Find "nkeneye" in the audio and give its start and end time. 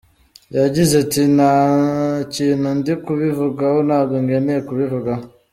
4.25-4.59